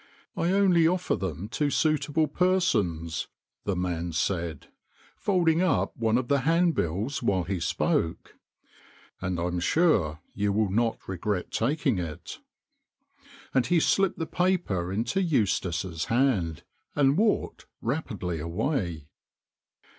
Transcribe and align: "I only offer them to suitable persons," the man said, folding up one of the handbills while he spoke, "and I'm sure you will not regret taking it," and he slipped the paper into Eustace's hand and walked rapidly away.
"I 0.35 0.51
only 0.51 0.87
offer 0.87 1.15
them 1.15 1.47
to 1.49 1.69
suitable 1.69 2.25
persons," 2.25 3.27
the 3.65 3.75
man 3.75 4.13
said, 4.13 4.69
folding 5.15 5.61
up 5.61 5.95
one 5.95 6.17
of 6.17 6.27
the 6.27 6.39
handbills 6.39 7.21
while 7.21 7.43
he 7.43 7.59
spoke, 7.59 8.35
"and 9.21 9.37
I'm 9.39 9.59
sure 9.59 10.19
you 10.33 10.53
will 10.53 10.71
not 10.71 11.07
regret 11.07 11.51
taking 11.51 11.99
it," 11.99 12.39
and 13.53 13.67
he 13.67 13.79
slipped 13.79 14.17
the 14.17 14.25
paper 14.25 14.91
into 14.91 15.21
Eustace's 15.21 16.05
hand 16.05 16.63
and 16.95 17.15
walked 17.15 17.67
rapidly 17.79 18.39
away. 18.39 19.05